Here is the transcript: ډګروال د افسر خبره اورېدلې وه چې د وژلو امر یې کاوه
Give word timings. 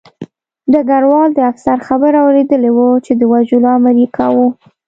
ډګروال 0.71 1.29
د 1.33 1.39
افسر 1.51 1.77
خبره 1.87 2.17
اورېدلې 2.25 2.71
وه 2.75 2.87
چې 3.05 3.13
د 3.15 3.21
وژلو 3.31 3.67
امر 3.77 3.95
یې 4.01 4.07
کاوه 4.17 4.47